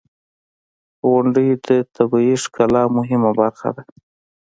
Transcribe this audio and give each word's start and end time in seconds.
•غونډۍ 1.07 1.49
د 1.67 1.69
طبیعی 1.95 2.35
ښکلا 2.43 2.83
مهمه 2.97 3.31
برخه 3.39 3.69
ده. 3.75 3.83